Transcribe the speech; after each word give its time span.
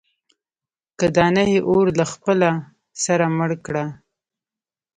که 0.99 1.05
دانا 1.15 1.43
يې 1.51 1.59
اور 1.69 1.85
له 1.99 2.05
خپله 2.13 2.49
سره 3.03 3.25
مړ 3.37 3.51
کړه. 3.65 3.85